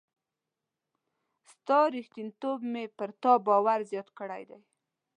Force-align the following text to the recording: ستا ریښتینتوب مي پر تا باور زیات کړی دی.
ستا 1.51 1.79
ریښتینتوب 1.95 2.59
مي 2.71 2.85
پر 2.97 3.09
تا 3.21 3.33
باور 3.45 3.79
زیات 3.91 4.09
کړی 4.19 4.43
دی. 4.49 4.59